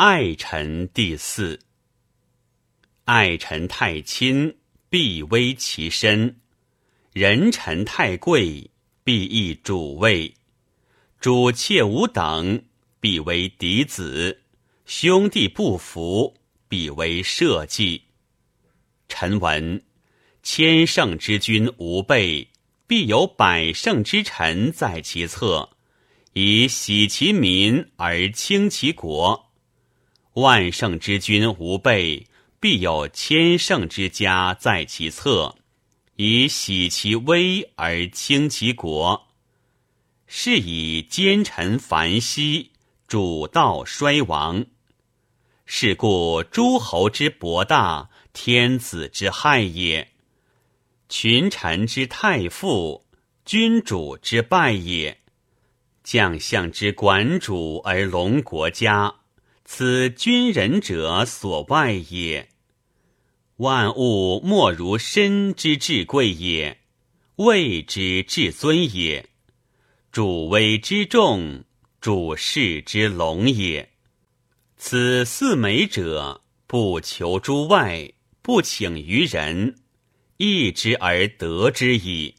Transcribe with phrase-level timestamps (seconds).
[0.00, 1.58] 爱臣第四。
[3.06, 4.56] 爱臣太亲，
[4.88, 6.36] 必危其身；
[7.12, 8.70] 人臣太贵，
[9.02, 10.32] 必易主位。
[11.18, 12.62] 主妾无等，
[13.00, 14.38] 必为嫡子；
[14.86, 16.36] 兄弟不服，
[16.68, 18.00] 必为社稷。
[19.08, 19.82] 臣闻
[20.44, 22.46] 千乘之君无备，
[22.86, 25.70] 必有百乘之臣在其侧，
[26.34, 29.47] 以喜其民而轻其国；
[30.40, 32.28] 万乘之君无备，
[32.60, 35.56] 必有千乘之家在其侧，
[36.14, 39.26] 以喜其威而轻其国。
[40.28, 42.70] 是以奸臣繁息，
[43.08, 44.64] 主道衰亡。
[45.66, 50.06] 是故诸侯之博大，天子之害也；
[51.08, 53.04] 群臣之太傅，
[53.44, 55.18] 君主之败也。
[56.04, 59.14] 将相之管主而隆国家，
[59.70, 62.48] 此君人者所外也。
[63.56, 66.78] 万物莫如身之至贵也，
[67.36, 69.28] 位之至尊也。
[70.10, 71.64] 主威之重，
[72.00, 73.90] 主事之隆也。
[74.78, 78.10] 此四美者，不求诸外，
[78.40, 79.76] 不请于人，
[80.38, 82.34] 义之而得之矣。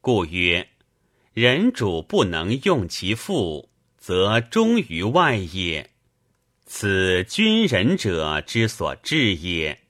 [0.00, 0.68] 故曰：
[1.32, 5.88] 人主不能用其父，则忠于外也。
[6.72, 9.80] 此君人者之所至也。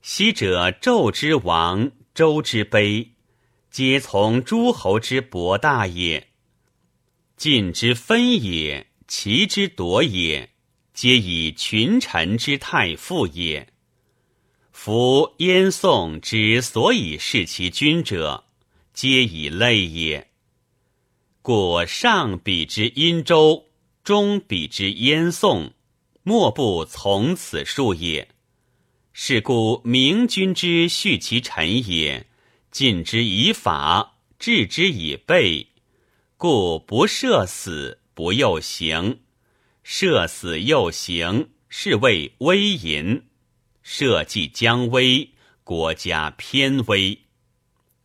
[0.00, 3.08] 昔者纣之亡，周之卑。
[3.68, 6.28] 皆从诸侯之博大也，
[7.36, 10.50] 晋之分也，齐之夺也，
[10.94, 13.68] 皆以群臣之太傅也。
[14.70, 18.44] 夫燕宋之所以是其君者，
[18.94, 20.28] 皆以类也。
[21.42, 23.66] 故上比之殷周，
[24.04, 25.72] 中比之燕宋，
[26.28, 28.28] 莫不从此数也。
[29.14, 32.26] 是故明君之恤其臣也。
[32.70, 35.68] 禁之以法，治之以备，
[36.36, 39.20] 故不赦死，不诱刑；
[39.82, 43.22] 赦死又刑，是谓威淫；
[43.82, 45.30] 社稷将危，
[45.64, 47.22] 国家偏危。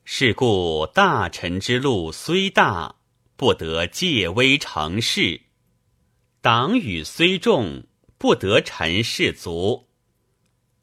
[0.06, 2.96] 是故大臣之路虽大，
[3.36, 5.42] 不得借威成事；
[6.40, 7.84] 党羽虽重，
[8.24, 9.90] 不得臣士卒。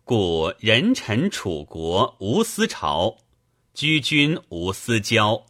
[0.04, 3.16] 故人臣楚国无私朝。
[3.72, 5.46] 居君无私交，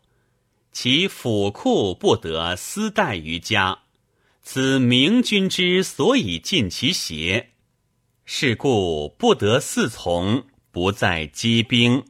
[0.70, 3.80] 其府库不得私待于家，
[4.40, 7.50] 此明君之所以尽其邪。
[8.24, 12.04] 是故不得嗣从，不在积兵，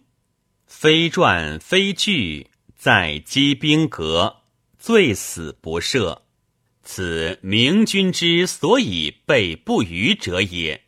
[0.67, 4.43] 非传非据，在积兵革，
[4.79, 6.19] 罪死不赦。
[6.93, 10.83] 此明君之所以备不虞者也。